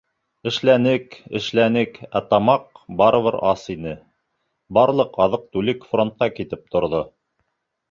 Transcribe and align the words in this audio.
Эшләнек, 0.51 1.11
эшләнек, 1.39 1.99
ә 2.19 2.21
тамаҡ 2.31 2.81
барыбер 3.03 3.37
ас 3.51 3.67
ине— 3.75 3.95
барлыҡ 4.81 5.23
аҙыҡ-түлек 5.29 5.89
фронтҡа 5.93 6.33
китеп 6.41 6.67
торҙо. 6.77 7.07